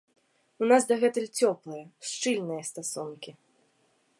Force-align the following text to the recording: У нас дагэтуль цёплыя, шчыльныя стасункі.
У 0.63 0.69
нас 0.71 0.87
дагэтуль 0.91 1.27
цёплыя, 1.39 1.83
шчыльныя 2.13 2.61
стасункі. 2.71 3.31